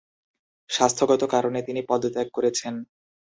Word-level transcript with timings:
স্বাস্থ্যগত 0.69 1.21
কারণে 1.33 1.59
তিনি 1.67 1.81
পদত্যাগ 1.89 2.27
করেছেন। 2.33 2.73